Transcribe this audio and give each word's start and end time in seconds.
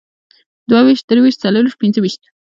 دوهويشت، 0.69 1.03
دريويشت، 1.09 1.41
څلرويشت، 1.43 1.79
پينځهويشت 1.81 2.21